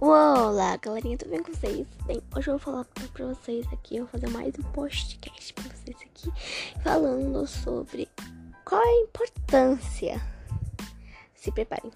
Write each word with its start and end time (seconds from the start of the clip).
Olá, 0.00 0.76
galerinha, 0.76 1.18
tudo 1.18 1.30
bem 1.32 1.42
com 1.42 1.52
vocês? 1.52 1.84
Bem, 2.06 2.22
hoje 2.36 2.48
eu 2.48 2.56
vou 2.56 2.60
falar 2.60 2.84
pra 3.12 3.26
vocês 3.26 3.66
aqui, 3.72 3.96
eu 3.96 4.04
vou 4.04 4.12
fazer 4.12 4.30
mais 4.30 4.54
um 4.56 4.62
podcast 4.70 5.52
pra 5.52 5.64
vocês 5.64 5.96
aqui, 6.02 6.32
falando 6.84 7.44
sobre 7.48 8.08
qual 8.64 8.80
é 8.80 8.84
a 8.84 9.00
importância. 9.00 10.22
Se 11.34 11.50
preparem. 11.50 11.90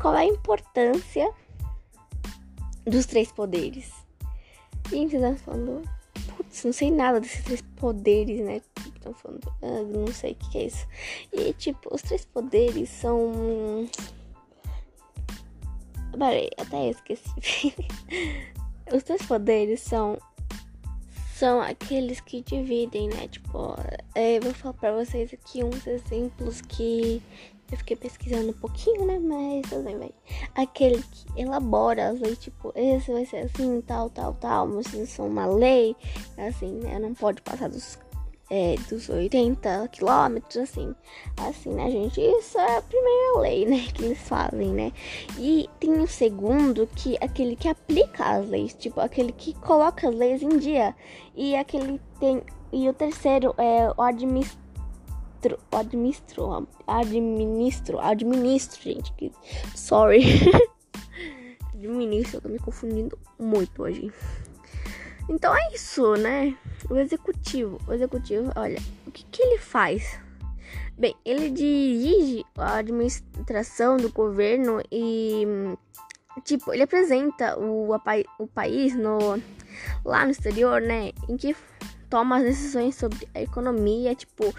Qual 0.00 0.14
é 0.14 0.20
a 0.20 0.24
importância 0.24 1.30
dos 2.86 3.04
três 3.04 3.30
poderes? 3.30 3.92
Gente, 4.88 5.10
vocês 5.10 5.22
estão 5.22 5.36
falando. 5.36 5.82
Putz, 6.34 6.64
não 6.64 6.72
sei 6.72 6.90
nada 6.90 7.20
desses 7.20 7.44
três 7.44 7.60
poderes, 7.76 8.40
né? 8.40 8.62
Estão 8.96 9.12
falando. 9.12 9.52
Ah, 9.60 9.82
não 9.82 10.06
sei 10.06 10.32
o 10.32 10.36
que, 10.36 10.56
é 10.56 10.64
isso. 10.68 10.86
E, 11.30 11.52
tipo, 11.52 11.94
os 11.94 12.00
três 12.00 12.24
poderes 12.24 12.88
são 12.88 13.86
Peraí, 16.12 16.50
até 16.58 16.90
esqueci. 16.90 17.74
Os 18.92 19.02
teus 19.02 19.22
poderes 19.22 19.80
são. 19.80 20.18
São 21.34 21.60
aqueles 21.60 22.20
que 22.20 22.40
dividem, 22.42 23.08
né? 23.08 23.26
Tipo, 23.26 23.74
é, 24.14 24.38
eu 24.38 24.42
vou 24.42 24.54
falar 24.54 24.74
pra 24.74 24.92
vocês 24.92 25.32
aqui 25.34 25.64
uns 25.64 25.86
exemplos 25.88 26.60
que 26.60 27.20
eu 27.72 27.78
fiquei 27.78 27.96
pesquisando 27.96 28.50
um 28.50 28.52
pouquinho, 28.52 29.06
né? 29.06 29.18
Mas 29.18 29.82
bem, 29.82 29.98
vai. 29.98 30.10
Aquele 30.54 31.02
que 31.02 31.40
elabora 31.40 32.10
as 32.10 32.20
leis, 32.20 32.38
tipo, 32.38 32.72
esse 32.76 33.10
vai 33.10 33.24
ser 33.24 33.38
assim, 33.38 33.80
tal, 33.80 34.08
tal, 34.10 34.34
tal. 34.34 34.68
Mas 34.68 34.92
isso 34.92 35.22
é 35.22 35.24
uma 35.24 35.46
lei, 35.46 35.96
assim, 36.36 36.74
né? 36.74 36.98
Não 36.98 37.14
pode 37.14 37.40
passar 37.42 37.68
dos 37.68 37.98
é, 38.54 38.74
dos 38.90 39.08
80 39.08 39.88
quilômetros, 39.88 40.58
assim. 40.58 40.94
Assim, 41.38 41.70
né, 41.70 41.90
gente? 41.90 42.20
Isso 42.20 42.58
é 42.58 42.76
a 42.76 42.82
primeira 42.82 43.40
lei, 43.40 43.64
né? 43.64 43.86
Que 43.94 44.04
eles 44.04 44.18
fazem, 44.18 44.68
né? 44.68 44.92
E 45.38 45.70
tem 45.80 45.98
o 45.98 46.06
segundo, 46.06 46.86
que 46.94 47.16
é 47.18 47.24
aquele 47.24 47.56
que 47.56 47.66
aplica 47.66 48.22
as 48.22 48.46
leis, 48.46 48.74
tipo, 48.74 49.00
aquele 49.00 49.32
que 49.32 49.54
coloca 49.54 50.06
as 50.06 50.14
leis 50.14 50.42
em 50.42 50.58
dia. 50.58 50.94
E 51.34 51.56
aquele 51.56 51.98
tem. 52.20 52.42
E 52.70 52.86
o 52.88 52.92
terceiro 52.92 53.54
é 53.56 53.90
o 53.96 54.02
administro, 54.02 54.58
administro, 55.66 56.68
administro, 58.00 58.82
gente, 58.82 59.14
que 59.14 59.32
sorry. 59.74 60.24
administro, 61.74 62.36
eu 62.36 62.40
tô 62.42 62.48
me 62.50 62.58
confundindo 62.58 63.18
muito 63.38 63.82
hoje. 63.82 64.12
Então 65.28 65.54
é 65.56 65.72
isso, 65.74 66.14
né? 66.16 66.56
O 66.90 66.96
executivo, 66.96 67.78
o 67.86 67.92
executivo, 67.92 68.52
olha, 68.56 68.78
o 69.06 69.10
que, 69.10 69.24
que 69.24 69.42
ele 69.42 69.58
faz? 69.58 70.18
Bem, 70.98 71.14
ele 71.24 71.50
dirige 71.50 72.44
a 72.56 72.76
administração 72.76 73.96
do 73.96 74.12
governo 74.12 74.82
e, 74.90 75.46
tipo, 76.44 76.72
ele 76.72 76.82
apresenta 76.82 77.58
o, 77.58 77.94
a, 77.94 78.00
o 78.38 78.46
país 78.46 78.94
no, 78.94 79.18
lá 80.04 80.24
no 80.24 80.30
exterior, 80.30 80.80
né? 80.80 81.12
Em 81.28 81.36
que 81.36 81.56
toma 82.10 82.38
as 82.38 82.42
decisões 82.42 82.94
sobre 82.94 83.26
a 83.34 83.40
economia, 83.40 84.14
tipo, 84.14 84.54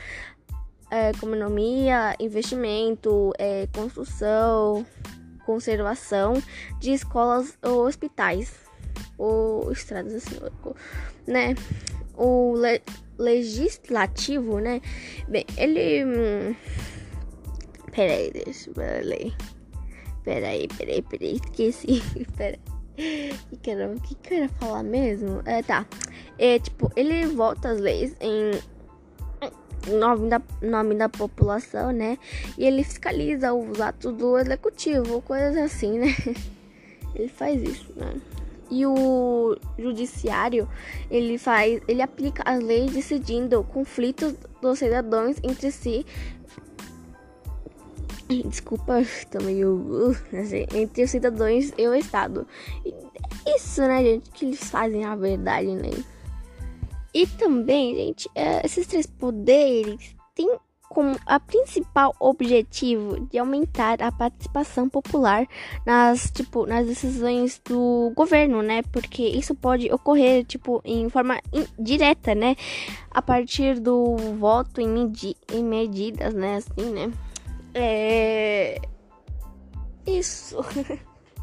é, 0.89 1.11
economia, 1.11 2.15
investimento, 2.19 3.31
é, 3.37 3.67
construção, 3.67 4.85
conservação 5.45 6.41
de 6.79 6.91
escolas 6.93 7.57
ou 7.61 7.85
hospitais 7.85 8.62
ou 9.17 9.71
estradas 9.71 10.15
assim, 10.15 10.39
né? 11.27 11.55
O 12.15 12.55
le 12.55 12.81
legislativo, 13.17 14.59
né? 14.59 14.81
Bem, 15.27 15.45
ele. 15.57 16.05
Hum, 16.05 16.55
peraí, 17.91 18.31
deixa 18.31 18.69
eu 18.69 19.05
ler. 19.05 19.33
Peraí, 20.23 20.67
peraí, 20.77 21.01
peraí, 21.01 21.33
esqueci. 21.35 22.01
peraí. 22.37 22.59
Que 22.95 23.57
que, 23.57 23.75
que 24.01 24.15
que 24.15 24.33
eu 24.35 24.37
ia 24.39 24.49
falar 24.49 24.83
mesmo? 24.83 25.41
É, 25.45 25.63
tá. 25.63 25.85
É, 26.37 26.59
tipo, 26.59 26.91
ele 26.95 27.25
volta 27.25 27.69
as 27.69 27.79
leis 27.79 28.15
em 28.21 28.51
nome 29.91 30.29
da, 30.29 30.41
nome 30.61 30.95
da 30.95 31.09
população, 31.09 31.91
né? 31.91 32.17
E 32.57 32.65
ele 32.65 32.83
fiscaliza 32.83 33.53
os 33.53 33.81
atos 33.81 34.13
do 34.13 34.37
executivo, 34.37 35.21
coisas 35.21 35.57
assim, 35.57 35.99
né? 35.99 36.15
Ele 37.15 37.27
faz 37.27 37.61
isso, 37.61 37.93
né? 37.95 38.15
E 38.73 38.87
o 38.87 39.55
judiciário, 39.77 40.67
ele 41.11 41.37
faz, 41.37 41.79
ele 41.87 42.01
aplica 42.01 42.41
as 42.43 42.59
leis 42.59 42.91
decidindo 42.91 43.63
conflitos 43.65 44.33
dos 44.59 44.79
cidadãos 44.79 45.37
entre 45.43 45.71
si. 45.71 46.03
Desculpa, 48.47 48.97
uh, 48.97 50.17
assim, 50.35 50.65
entre 50.73 51.03
os 51.03 51.11
cidadãos 51.11 51.71
e 51.77 51.87
o 51.87 51.93
Estado. 51.93 52.47
Isso, 53.45 53.81
né, 53.83 54.03
gente, 54.03 54.31
que 54.31 54.45
eles 54.45 54.63
fazem 54.71 55.05
a 55.05 55.15
verdade, 55.15 55.75
né? 55.75 55.91
E 57.13 57.27
também, 57.27 57.95
gente, 57.95 58.27
é, 58.33 58.65
esses 58.65 58.87
três 58.87 59.05
poderes 59.05 60.15
têm 60.33 60.57
como 60.93 61.17
a 61.25 61.39
principal 61.39 62.15
objetivo 62.19 63.27
de 63.31 63.39
aumentar 63.39 64.01
a 64.01 64.11
participação 64.11 64.87
popular 64.87 65.47
nas, 65.85 66.29
tipo, 66.29 66.67
nas 66.67 66.85
decisões 66.85 67.59
do 67.65 68.11
governo, 68.15 68.61
né? 68.61 68.83
Porque 68.91 69.23
isso 69.23 69.55
pode 69.55 69.91
ocorrer, 69.91 70.45
tipo, 70.45 70.81
em 70.85 71.09
forma 71.09 71.41
direta, 71.79 72.35
né? 72.35 72.55
A 73.09 73.21
partir 73.21 73.79
do 73.79 74.15
voto 74.39 74.79
em, 74.79 74.87
medi 74.87 75.35
em 75.51 75.63
medidas, 75.63 76.33
né? 76.33 76.57
Assim, 76.57 76.91
né? 76.91 77.11
É... 77.73 78.79
Isso. 80.05 80.57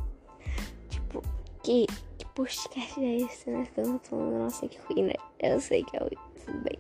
tipo, 0.88 1.22
que 1.62 1.86
podcast 2.40 3.04
é 3.04 3.16
esse, 3.18 3.50
né? 3.50 3.66
Que 3.74 3.80
eu 3.80 3.86
não 3.86 3.98
tô 3.98 4.10
falando, 4.10 4.38
nossa, 4.38 4.66
que 4.66 4.78
ruim, 4.88 5.04
né? 5.04 5.14
Eu 5.38 5.60
sei 5.60 5.84
que 5.84 5.96
é 5.96 6.00
tudo 6.00 6.58
bem. 6.62 6.78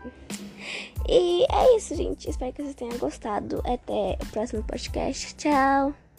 E 1.08 1.44
é 1.50 1.76
isso, 1.76 1.94
gente. 1.94 2.28
Espero 2.28 2.52
que 2.52 2.62
vocês 2.62 2.74
tenham 2.74 2.98
gostado. 2.98 3.62
Até 3.66 4.16
o 4.22 4.26
próximo 4.32 4.62
podcast. 4.64 5.34
Tchau! 5.36 6.09